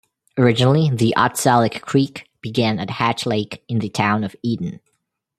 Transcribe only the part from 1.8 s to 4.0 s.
Creek began at Hatch Lake in the